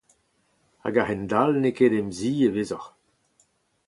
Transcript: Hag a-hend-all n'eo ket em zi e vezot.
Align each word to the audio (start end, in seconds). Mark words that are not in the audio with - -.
Hag 0.83 0.95
a-hend-all 1.01 1.53
n'eo 1.57 1.75
ket 1.77 1.93
em 1.99 2.09
zi 2.17 2.33
e 2.47 2.49
vezot. 2.55 2.85